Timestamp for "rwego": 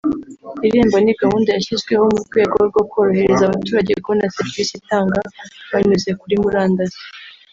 2.27-2.55